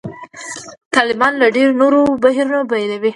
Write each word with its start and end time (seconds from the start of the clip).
طالبان 0.95 1.33
له 1.41 1.47
ډېرو 1.55 1.73
نورو 1.81 1.99
بهیرونو 2.23 2.61
بېلوي. 2.69 3.09